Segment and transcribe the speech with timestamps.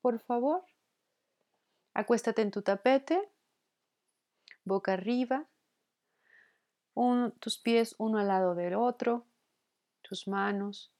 [0.00, 0.64] por favor.
[1.94, 3.30] Acuéstate en tu tapete,
[4.64, 5.48] boca arriba,
[7.38, 9.26] tus pies uno al lado del otro,
[10.02, 10.92] tus manos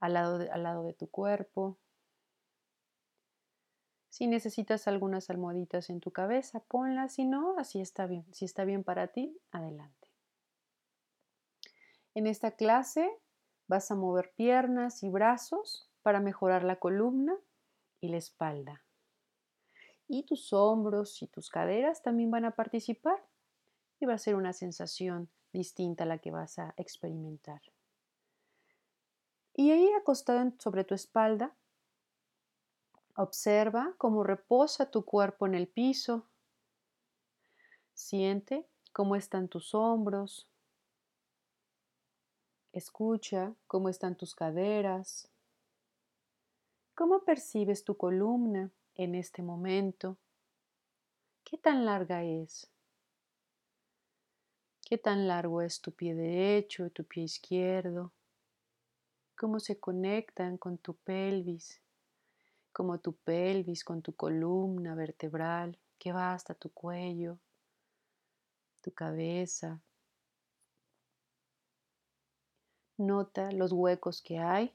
[0.00, 1.78] al lado, al lado de tu cuerpo.
[4.08, 7.14] Si necesitas algunas almohaditas en tu cabeza, ponlas.
[7.14, 8.26] Si no, así está bien.
[8.32, 10.08] Si está bien para ti, adelante.
[12.14, 13.08] En esta clase
[13.68, 17.36] vas a mover piernas y brazos para mejorar la columna
[18.00, 18.84] y la espalda.
[20.08, 23.24] Y tus hombros y tus caderas también van a participar
[24.00, 27.60] y va a ser una sensación distinta a la que vas a experimentar.
[29.54, 31.54] Y ahí acostado sobre tu espalda,
[33.16, 36.26] observa cómo reposa tu cuerpo en el piso.
[37.92, 40.48] Siente cómo están tus hombros.
[42.72, 45.29] Escucha cómo están tus caderas.
[47.00, 50.18] ¿Cómo percibes tu columna en este momento?
[51.44, 52.70] ¿Qué tan larga es?
[54.84, 58.12] ¿Qué tan largo es tu pie derecho tu pie izquierdo?
[59.34, 61.80] ¿Cómo se conectan con tu pelvis?
[62.70, 67.38] Como tu pelvis con tu columna vertebral que va hasta tu cuello,
[68.82, 69.80] tu cabeza.
[72.98, 74.74] Nota los huecos que hay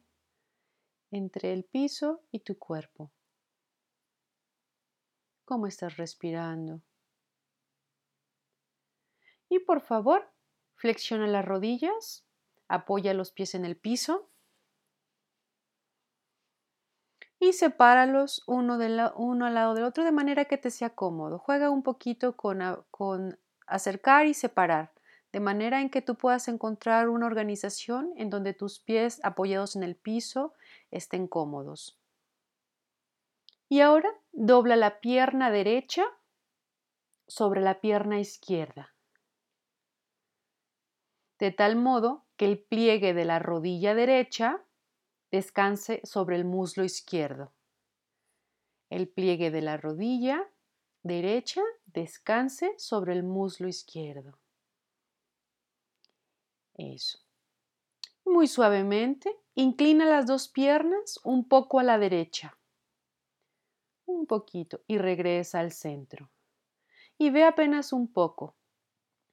[1.15, 3.09] entre el piso y tu cuerpo.
[5.45, 6.81] ¿Cómo estás respirando?
[9.47, 10.29] Y por favor,
[10.75, 12.25] flexiona las rodillas,
[12.67, 14.29] apoya los pies en el piso
[17.39, 18.77] y sepáralos uno,
[19.15, 21.39] uno al lado del otro de manera que te sea cómodo.
[21.39, 24.91] Juega un poquito con acercar y separar,
[25.31, 29.83] de manera en que tú puedas encontrar una organización en donde tus pies apoyados en
[29.83, 30.53] el piso
[30.95, 31.99] estén cómodos.
[33.69, 36.05] Y ahora dobla la pierna derecha
[37.27, 38.95] sobre la pierna izquierda
[41.39, 44.63] de tal modo que el pliegue de la rodilla derecha
[45.31, 47.53] descanse sobre el muslo izquierdo.
[48.89, 50.49] El pliegue de la rodilla
[51.03, 54.37] derecha descanse sobre el muslo izquierdo.
[56.75, 57.19] Eso.
[58.25, 62.57] Muy suavemente, inclina las dos piernas un poco a la derecha.
[64.05, 66.29] Un poquito y regresa al centro.
[67.17, 68.55] Y ve apenas un poco.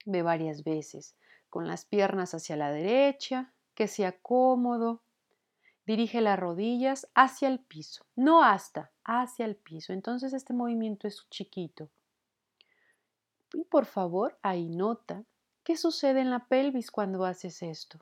[0.06, 1.16] Ve varias veces
[1.50, 5.02] con las piernas hacia la derecha, que sea cómodo.
[5.84, 9.92] Dirige las rodillas hacia el piso, no hasta, hacia el piso.
[9.92, 11.90] Entonces este movimiento es chiquito.
[13.52, 15.24] Y por favor, ahí nota
[15.64, 17.98] qué sucede en la pelvis cuando haces esto.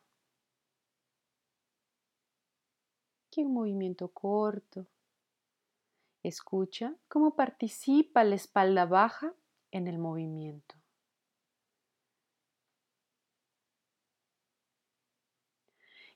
[3.30, 4.86] Que un movimiento corto.
[6.22, 9.34] Escucha cómo participa la espalda baja
[9.70, 10.80] en el movimiento.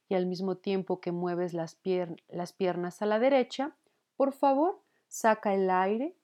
[0.09, 3.77] y al mismo tiempo que mueves las, piernas a la derecha,
[4.17, 6.17] por favor, saca el aire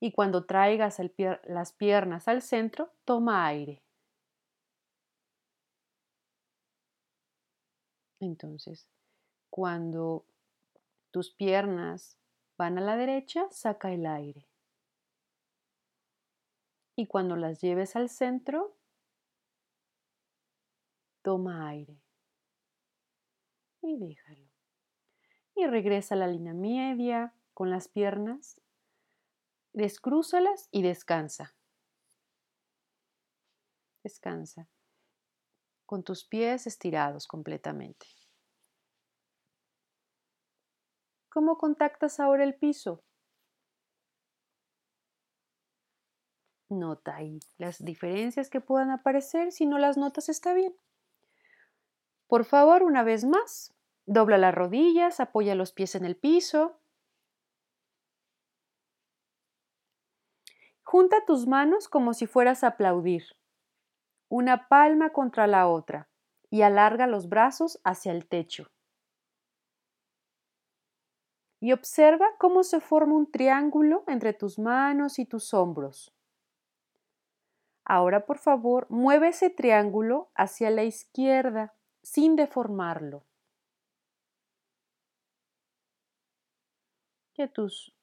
[0.00, 1.00] y cuando traigas
[1.44, 3.82] las piernas al centro, toma aire.
[8.20, 8.88] Entonces,
[9.50, 10.24] cuando
[11.10, 12.18] tus piernas
[12.56, 14.46] van a la derecha, saca el aire.
[16.96, 18.76] Y cuando las lleves al centro,
[21.22, 22.02] toma aire
[23.82, 24.48] y déjalo.
[25.54, 28.60] Y regresa a la línea media con las piernas,
[29.72, 31.54] descrúzalas y descansa.
[34.02, 34.68] Descansa
[35.86, 38.06] con tus pies estirados completamente.
[41.38, 43.04] ¿Cómo contactas ahora el piso?
[46.68, 49.52] Nota ahí las diferencias que puedan aparecer.
[49.52, 50.74] Si no las notas está bien.
[52.26, 53.72] Por favor, una vez más,
[54.04, 56.80] dobla las rodillas, apoya los pies en el piso.
[60.82, 63.26] Junta tus manos como si fueras a aplaudir,
[64.28, 66.08] una palma contra la otra,
[66.50, 68.72] y alarga los brazos hacia el techo.
[71.60, 76.14] Y observa cómo se forma un triángulo entre tus manos y tus hombros.
[77.84, 83.24] Ahora, por favor, mueve ese triángulo hacia la izquierda sin deformarlo.
[87.32, 87.94] Que tus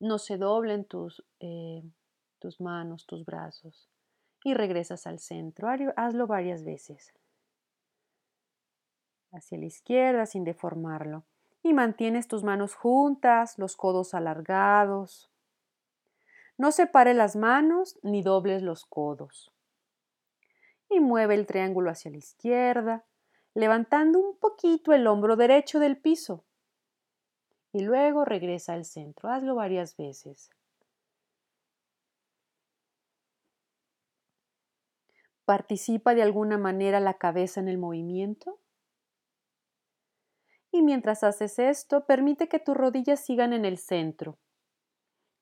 [0.00, 1.82] no se doblen tus, eh,
[2.38, 3.88] tus manos, tus brazos
[4.44, 5.68] y regresas al centro.
[5.96, 7.12] Hazlo varias veces.
[9.32, 11.24] Hacia la izquierda sin deformarlo.
[11.66, 15.32] Y mantienes tus manos juntas, los codos alargados.
[16.56, 19.52] No separe las manos ni dobles los codos.
[20.88, 23.04] Y mueve el triángulo hacia la izquierda,
[23.52, 26.44] levantando un poquito el hombro derecho del piso.
[27.72, 29.28] Y luego regresa al centro.
[29.28, 30.50] Hazlo varias veces.
[35.44, 38.60] ¿Participa de alguna manera la cabeza en el movimiento?
[40.76, 44.36] Y mientras haces esto, permite que tus rodillas sigan en el centro,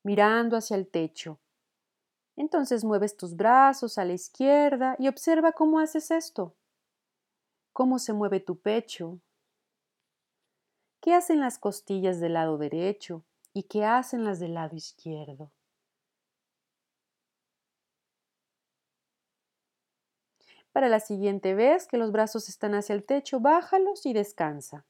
[0.04, 1.40] mirando hacia el techo.
[2.36, 6.54] Entonces mueves tus brazos a la izquierda y observa cómo haces esto.
[7.72, 9.18] Cómo se mueve tu pecho.
[11.00, 15.50] ¿Qué hacen las costillas del lado derecho y qué hacen las del lado izquierdo?
[20.72, 24.84] Para la siguiente vez que los brazos están hacia el techo, bájalos y descansa.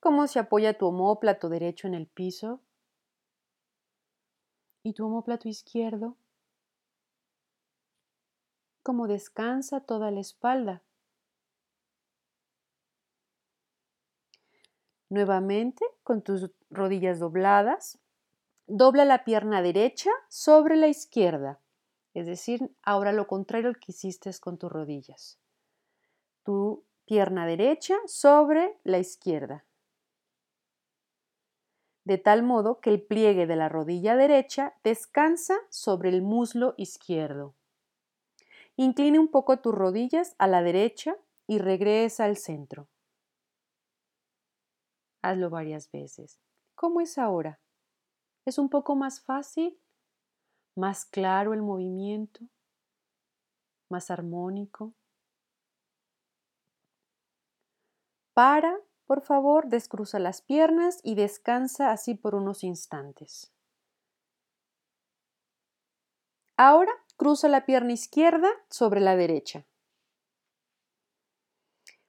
[0.00, 2.60] ¿Cómo se apoya tu homóplato derecho en el piso?
[4.82, 6.16] ¿Y tu homóplato izquierdo?
[8.82, 10.82] ¿Cómo descansa toda la espalda?
[15.08, 17.98] Nuevamente, con tus rodillas dobladas,
[18.68, 21.60] Dobla la pierna derecha sobre la izquierda,
[22.14, 25.38] es decir, ahora lo contrario que hiciste con tus rodillas.
[26.42, 29.64] Tu pierna derecha sobre la izquierda.
[32.06, 37.56] De tal modo que el pliegue de la rodilla derecha descansa sobre el muslo izquierdo.
[38.76, 41.16] Incline un poco tus rodillas a la derecha
[41.48, 42.88] y regresa al centro.
[45.20, 46.38] Hazlo varias veces.
[46.76, 47.58] ¿Cómo es ahora?
[48.44, 49.76] Es un poco más fácil,
[50.76, 52.38] más claro el movimiento,
[53.90, 54.94] más armónico.
[58.32, 63.52] Para, por favor, descruza las piernas y descansa así por unos instantes.
[66.56, 69.66] Ahora cruza la pierna izquierda sobre la derecha.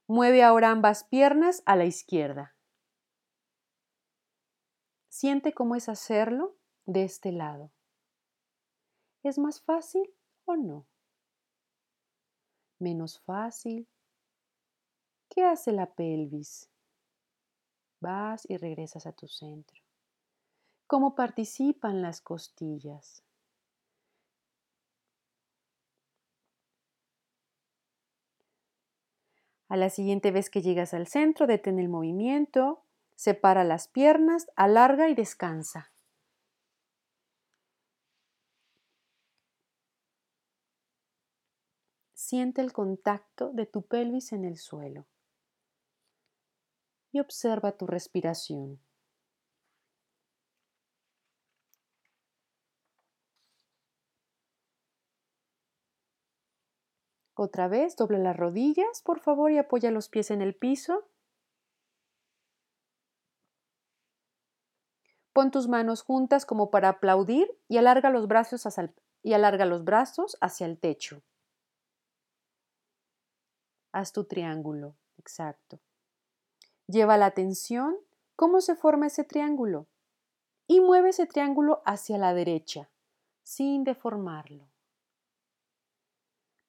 [0.08, 2.56] Mueve ahora ambas piernas a la izquierda.
[5.10, 7.72] Siente cómo es hacerlo de este lado.
[9.22, 10.10] ¿Es más fácil
[10.46, 10.88] o no?
[12.80, 13.88] ¿Menos fácil?
[15.30, 16.72] ¿Qué hace la pelvis?
[18.00, 19.82] Vas y regresas a tu centro.
[20.86, 23.24] ¿Cómo participan las costillas?
[29.70, 32.84] A la siguiente vez que llegas al centro, detén el movimiento
[33.18, 35.92] Separa las piernas, alarga y descansa.
[42.14, 45.08] Siente el contacto de tu pelvis en el suelo
[47.12, 48.80] y observa tu respiración.
[57.36, 61.08] Otra vez, doble las rodillas, por favor, y apoya los pies en el piso.
[65.32, 68.94] Pon tus manos juntas como para aplaudir y alarga los brazos hacia el,
[69.24, 71.22] y alarga los brazos hacia el techo.
[73.92, 75.82] Haz tu triángulo, exacto.
[76.88, 77.98] Lleva la atención
[78.38, 79.88] cómo se forma ese triángulo
[80.68, 82.90] y mueve ese triángulo hacia la derecha,
[83.44, 84.70] sin deformarlo.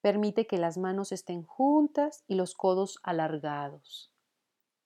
[0.00, 4.12] Permite que las manos estén juntas y los codos alargados.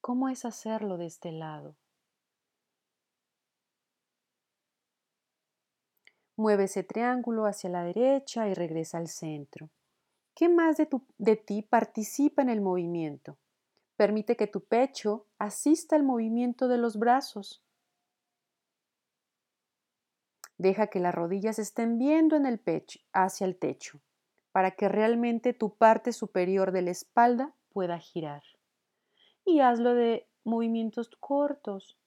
[0.03, 1.77] ¿Cómo es hacerlo de este lado?
[6.37, 9.71] Mueve ese triángulo hacia la derecha y regresa al centro.
[10.35, 13.39] ¿Qué más de, de ti participa en el movimiento?
[13.97, 17.63] Permite que tu pecho asista al movimiento de los brazos.
[20.59, 24.01] Deja que las rodillas estén viendo en el pecho, hacia el techo,
[24.53, 28.43] para que realmente tu parte superior de la espalda pueda girar.
[29.45, 31.99] Y hazlo de movimientos cortos.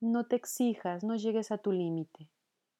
[0.00, 2.28] No te exijas, no llegues a tu límite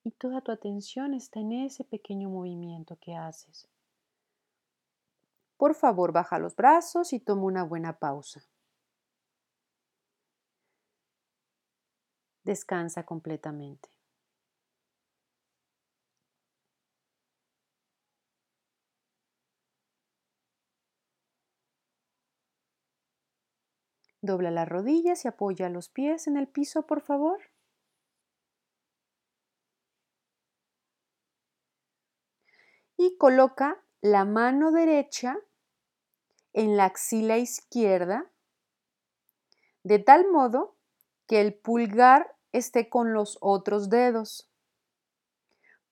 [0.04, 3.68] y toda tu atención está en ese pequeño movimiento que haces.
[5.62, 8.42] Por favor, baja los brazos y toma una buena pausa.
[12.44, 13.88] Descansa completamente.
[24.20, 27.38] Dobla las rodillas y apoya los pies en el piso, por favor.
[32.96, 35.36] y coloca la mano derecha
[36.52, 38.30] en la axila izquierda,
[39.82, 40.76] de tal modo
[41.26, 44.48] que el pulgar esté con los otros dedos.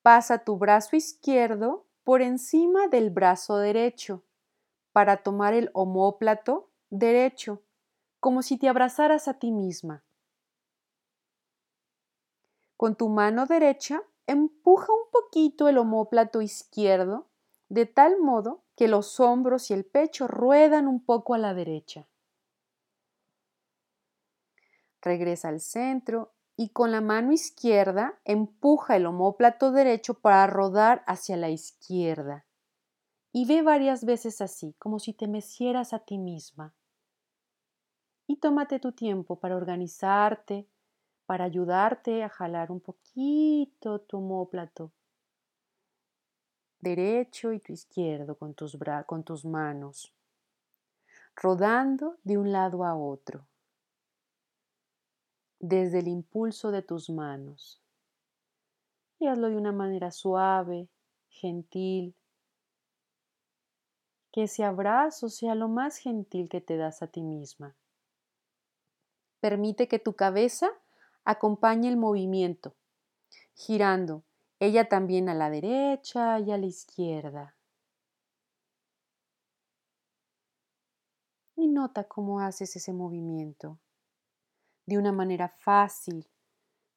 [0.02, 4.22] Pasa tu brazo izquierdo por encima del brazo derecho
[4.92, 7.62] para tomar el omóplato derecho,
[8.18, 10.02] como si te abrazaras a ti misma.
[12.76, 17.29] Con tu mano derecha empuja un poquito el omóplato izquierdo
[17.70, 22.08] de tal modo que los hombros y el pecho ruedan un poco a la derecha.
[25.00, 31.36] Regresa al centro y con la mano izquierda empuja el omóplato derecho para rodar hacia
[31.36, 32.44] la izquierda.
[33.32, 36.74] Y ve varias veces así, como si te mecieras a ti misma.
[38.26, 40.68] Y tómate tu tiempo para organizarte,
[41.24, 44.92] para ayudarte a jalar un poquito tu omóplato
[46.80, 50.14] derecho y tu izquierdo con tus, con tus manos,
[51.36, 53.46] rodando de un lado a otro,
[55.58, 57.82] desde el impulso de tus manos.
[59.18, 60.88] Y hazlo de una manera suave,
[61.28, 62.14] gentil,
[64.32, 67.74] que ese abrazo sea lo más gentil que te das a ti misma.
[69.40, 70.70] Permite que tu cabeza
[71.24, 72.74] acompañe el movimiento,
[73.54, 74.22] girando
[74.60, 77.56] ella también a la derecha y a la izquierda.
[81.56, 83.78] Y nota cómo haces ese movimiento
[84.86, 86.28] de una manera fácil,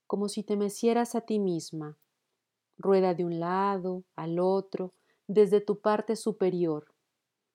[0.07, 1.97] como si te mecieras a ti misma.
[2.77, 4.93] Rueda de un lado al otro
[5.27, 6.93] desde tu parte superior,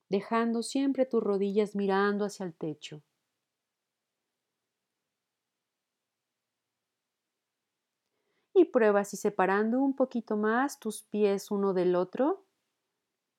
[0.09, 3.03] dejando siempre tus rodillas mirando hacia el techo.
[8.69, 12.45] Y pruebas y separando un poquito más tus pies uno del otro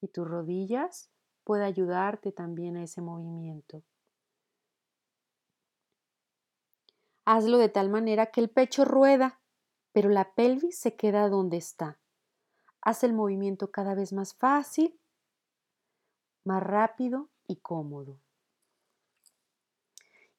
[0.00, 1.08] y tus rodillas
[1.44, 3.84] puede ayudarte también a ese movimiento.
[7.24, 9.40] Hazlo de tal manera que el pecho rueda,
[9.92, 12.00] pero la pelvis se queda donde está.
[12.82, 14.98] Haz el movimiento cada vez más fácil,
[16.44, 18.18] más rápido y cómodo.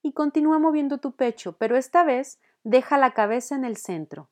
[0.01, 4.29] Y continúa moviendo tu pecho, pero esta vez deja la cabeza en el centro.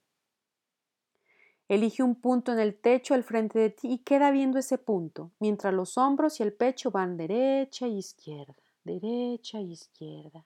[1.69, 5.29] Elige un punto en el techo al frente de ti y queda viendo ese punto,
[5.39, 10.43] mientras los hombros y el pecho van derecha y izquierda, derecha y izquierda.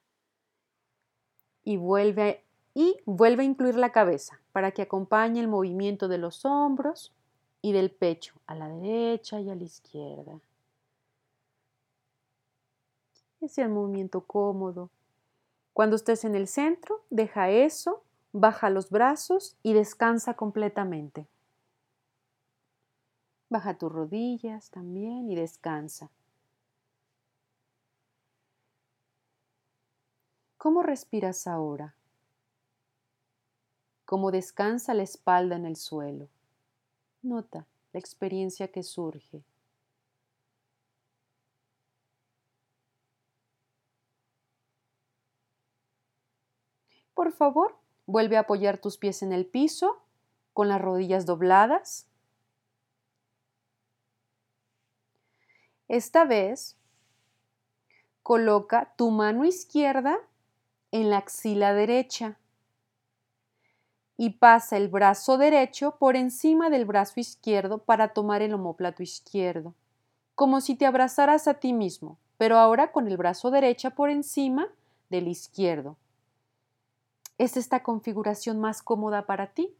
[1.63, 6.44] Y vuelve, y vuelve a incluir la cabeza para que acompañe el movimiento de los
[6.44, 7.13] hombros
[7.62, 10.42] y del pecho a la derecha y a la izquierda.
[13.38, 14.89] Ese es el movimiento cómodo.
[15.72, 18.03] Cuando estés en el centro, deja eso
[18.36, 21.28] Baja los brazos y descansa completamente.
[23.48, 26.10] Baja tus rodillas también y descansa.
[30.58, 31.94] ¿Cómo respiras ahora?
[34.06, 36.28] ¿Cómo descansa la espalda en el suelo?
[37.22, 39.44] Nota la experiencia que surge.
[47.13, 50.01] Por favor, Vuelve a apoyar tus pies en el piso
[50.53, 52.07] con las rodillas dobladas.
[55.88, 56.77] Esta vez,
[58.24, 60.17] coloca tu mano izquierda
[60.91, 62.38] en la axila derecha
[64.15, 69.74] y pasa el brazo derecho por encima del brazo izquierdo para tomar el omóplato izquierdo,
[70.36, 74.67] como si te abrazaras a ti mismo, pero ahora con el brazo derecho por encima
[75.10, 75.98] del izquierdo.
[77.40, 79.75] ¿Es esta configuración más cómoda para ti?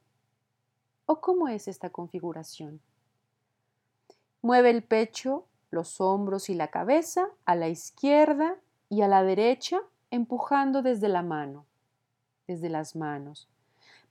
[1.06, 2.82] ¿O cómo es esta configuración?
[4.42, 8.56] Mueve el pecho, los hombros y la cabeza a la izquierda
[8.90, 11.66] y a la derecha, empujando desde la mano,
[12.48, 13.48] desde las manos.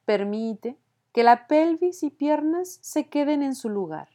[0.04, 0.78] Permite
[1.12, 4.08] que la pelvis y piernas se queden en su lugar.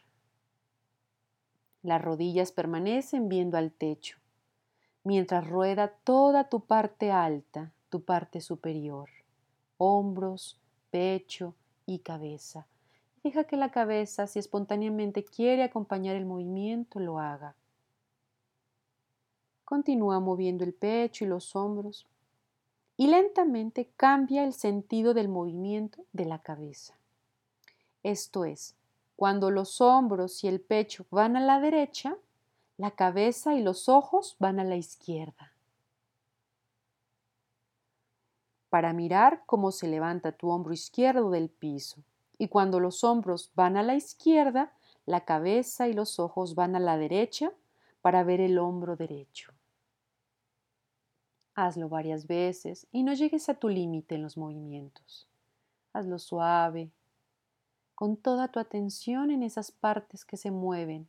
[1.83, 4.19] Las rodillas permanecen viendo al techo,
[5.03, 9.16] mientras rueda toda tu parte alta, tu parte superior
[9.77, 10.59] hombros,
[10.91, 11.53] pecho
[11.85, 12.67] y cabeza.
[13.23, 17.55] Deja que la cabeza, si espontáneamente quiere acompañar el movimiento, lo haga.
[19.65, 22.05] Continúa moviendo el pecho y los hombros
[22.95, 26.95] y lentamente cambia el sentido del movimiento de la cabeza.
[28.01, 28.75] Esto es,
[29.15, 32.17] cuando los hombros y el pecho van a la derecha,
[32.77, 35.51] la cabeza y los ojos van a la izquierda.
[38.69, 42.03] Para mirar cómo se levanta tu hombro izquierdo del piso.
[42.37, 44.73] Y cuando los hombros van a la izquierda,
[45.05, 47.51] la cabeza y los ojos van a la derecha
[48.01, 49.53] para ver el hombro derecho.
[51.55, 55.27] Hazlo varias veces y no llegues a tu límite en los movimientos.
[55.93, 56.91] Hazlo suave,
[57.95, 61.07] con toda tu atención en esas partes que se mueven.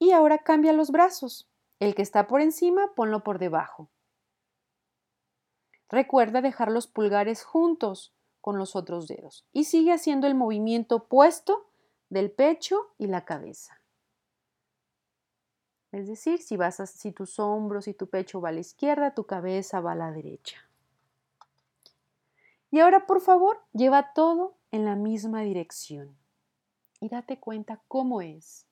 [0.00, 1.48] Y ahora cambia los brazos.
[1.78, 3.88] El que está por encima, ponlo por debajo.
[5.94, 11.70] Recuerda dejar los pulgares juntos con los otros dedos y sigue haciendo el movimiento opuesto
[12.10, 13.80] del pecho y la cabeza.
[15.92, 16.80] Es decir, si, vas
[17.14, 20.68] tus hombros y tu pecho va a la izquierda, tu cabeza va a la derecha.
[22.72, 26.18] Y ahora, por favor, lleva todo en la misma dirección
[26.98, 28.66] y date cuenta cómo es.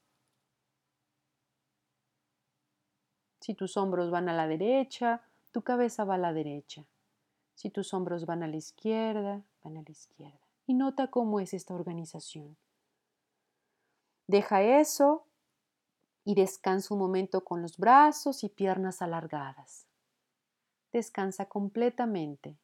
[3.38, 6.84] Si tus hombros van a la derecha, tu cabeza va a la derecha.
[7.62, 10.40] Si tus hombros van a la izquierda, van a la izquierda.
[10.66, 12.56] Y nota cómo es esta organización.
[14.26, 15.24] Deja eso
[16.24, 19.86] y descansa un momento con los brazos y piernas alargadas.
[20.92, 22.58] Descansa completamente.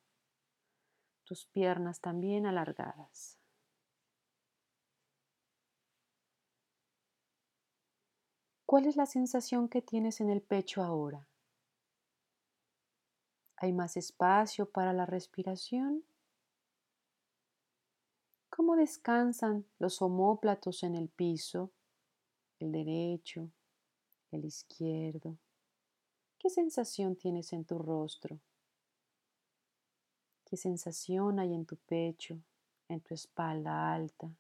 [1.23, 3.39] Tus piernas también alargadas.
[8.67, 11.25] ¿Cuál es la sensación que tienes en el pecho ahora?
[13.61, 16.05] ¿Hay más espacio para la respiración?
[18.49, 21.73] ¿Cómo descansan los omóplatos en el piso?
[22.61, 23.51] El derecho,
[24.31, 25.37] el izquierdo.
[26.39, 28.39] ¿Qué sensación tienes en tu rostro?
[30.45, 32.39] ¿Qué sensación hay en tu pecho,
[32.89, 34.31] en tu espalda alta?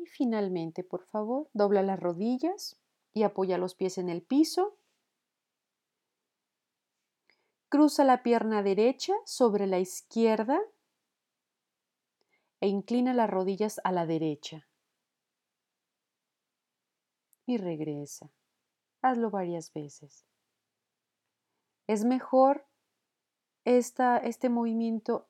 [0.00, 2.80] Y finalmente, por favor, dobla las rodillas
[3.12, 4.78] y apoya los pies en el piso.
[7.68, 10.58] Cruza la pierna derecha sobre la izquierda
[12.60, 14.66] e inclina las rodillas a la derecha.
[17.44, 18.30] Y regresa.
[19.02, 20.24] Hazlo varias veces.
[21.86, 22.66] Es mejor
[23.66, 25.28] esta, este movimiento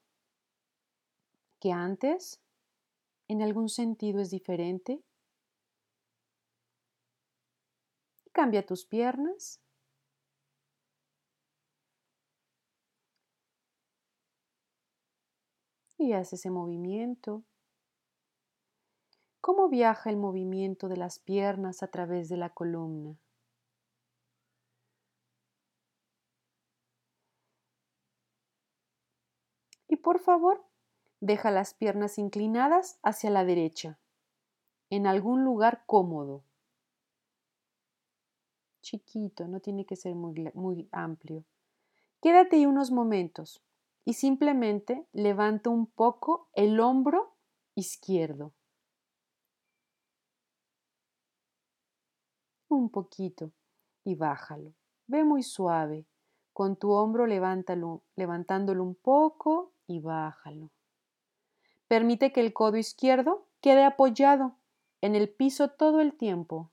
[1.58, 2.40] que antes
[3.30, 5.02] en algún sentido es diferente.
[8.32, 9.60] Cambia tus piernas.
[15.98, 17.44] Y haz ese movimiento.
[19.42, 23.18] ¿Cómo viaja el movimiento de las piernas a través de la columna?
[29.88, 30.64] Y por favor,
[31.20, 33.98] Deja las piernas inclinadas hacia la derecha,
[34.88, 36.44] en algún lugar cómodo.
[38.80, 41.44] Chiquito, no tiene que ser muy, muy amplio.
[42.22, 43.62] Quédate ahí unos momentos
[44.06, 47.36] y simplemente levanta un poco el hombro
[47.74, 48.54] izquierdo.
[52.68, 53.52] Un poquito
[54.04, 54.72] y bájalo.
[55.06, 56.06] Ve muy suave.
[56.54, 60.70] Con tu hombro levántalo, levantándolo un poco y bájalo.
[61.90, 64.54] Permite que el codo izquierdo quede apoyado
[65.00, 66.70] en el piso todo el tiempo.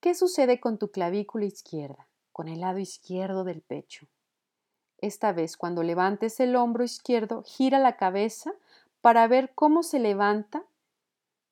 [0.00, 4.06] ¿Qué sucede con tu clavícula izquierda, con el lado izquierdo del pecho?
[4.96, 8.54] Esta vez, cuando levantes el hombro izquierdo, gira la cabeza
[9.02, 10.64] para ver cómo se levanta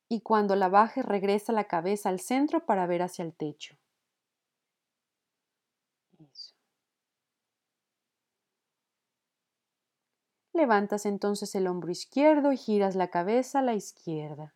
[0.08, 3.76] y cuando la bajes regresa la cabeza al centro para ver hacia el techo.
[10.52, 14.52] Levantas entonces el hombro izquierdo y giras la cabeza a la izquierda.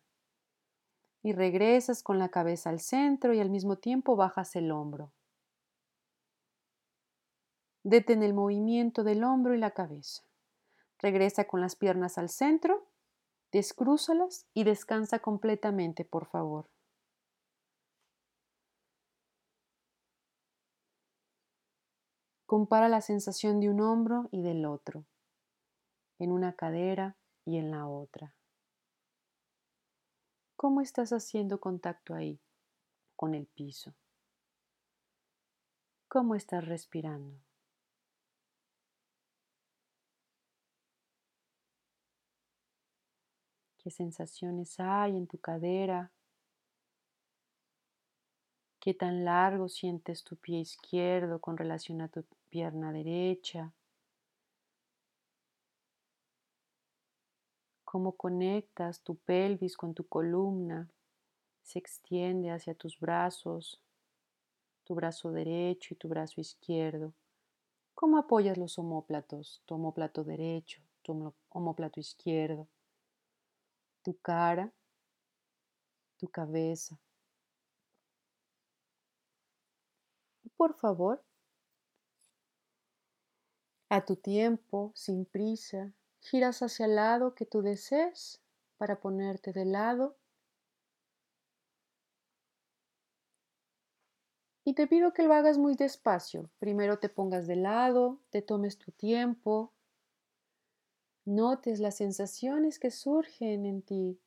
[1.23, 5.13] Y regresas con la cabeza al centro y al mismo tiempo bajas el hombro.
[7.83, 10.23] Detén el movimiento del hombro y la cabeza.
[10.99, 12.85] Regresa con las piernas al centro,
[13.51, 16.67] descrúzalas y descansa completamente, por favor.
[22.45, 25.05] Compara la sensación de un hombro y del otro
[26.19, 28.33] en una cadera y en la otra.
[30.55, 32.39] ¿Cómo estás haciendo contacto ahí
[33.15, 33.93] con el piso?
[36.07, 37.37] ¿Cómo estás respirando?
[43.77, 46.11] ¿Qué sensaciones hay en tu cadera?
[48.79, 53.73] ¿Qué tan largo sientes tu pie izquierdo con relación a tu pierna derecha?
[57.95, 60.89] Cómo conectas tu pelvis con tu columna,
[61.63, 63.81] se extiende hacia tus brazos,
[64.83, 67.13] tu brazo derecho y tu brazo izquierdo,
[67.93, 69.61] ¿Cómo apoyas los homóplatos?
[69.65, 72.67] Tu homóplato derecho, tu homóplato izquierdo,
[74.03, 74.73] tu cara,
[76.17, 76.99] tu cabeza.
[80.57, 81.23] Por favor,
[83.87, 85.93] a tu tiempo, sin prisa,
[86.25, 88.41] giras hacia el lado que tú desees
[88.77, 90.17] para ponerte de lado.
[94.63, 96.49] Y te pido que lo hagas muy despacio.
[96.57, 99.71] Primero te pongas de lado, te tomes tu tiempo,
[101.25, 104.19] notes las sensaciones que surgen en ti,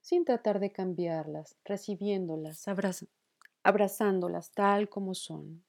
[0.00, 2.64] sin tratar de cambiarlas, recibiéndolas,
[3.62, 5.64] abrazándolas tal como son.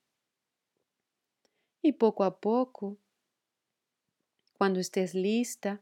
[1.82, 2.98] Y poco a poco,
[4.58, 5.82] cuando estés lista,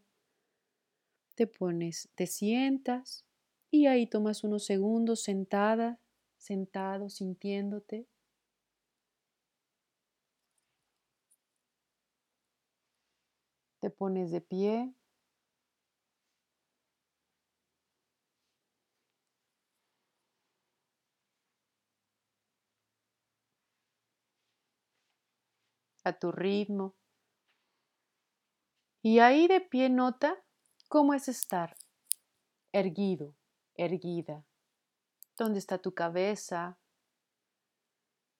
[1.35, 3.25] te pones, te sientas
[3.71, 5.99] y ahí tomas unos segundos sentada,
[6.37, 8.07] sentado, sintiéndote.
[13.81, 14.95] Te pones de pie.
[26.05, 26.95] a tu ritmo.
[29.05, 30.41] Y ahí de pie nota
[30.87, 31.75] cómo es estar
[32.71, 33.35] erguido,
[33.75, 34.45] erguida.
[35.37, 36.77] ¿Dónde está tu cabeza?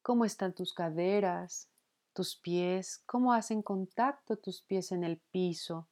[0.02, 1.70] ¿Cómo están tus caderas,
[2.14, 3.04] tus pies?
[3.06, 5.90] ¿Cómo hacen contacto tus pies en el piso?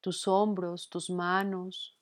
[0.00, 1.96] Tus hombros, tus manos.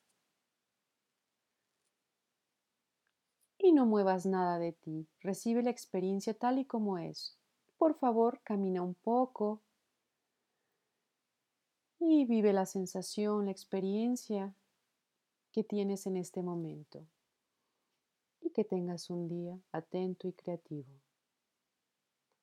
[3.58, 5.06] Y no muevas nada de ti.
[5.20, 7.36] Recibe la experiencia tal y como es.
[7.76, 9.60] Por favor, camina un poco,
[12.00, 14.54] y vive la sensación, la experiencia
[15.52, 17.06] que tienes en este momento.
[18.40, 20.92] Y que tengas un día atento y creativo.